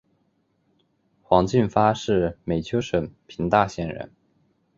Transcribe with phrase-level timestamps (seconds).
[1.21, 4.11] 黄晋发是美湫省平大县人。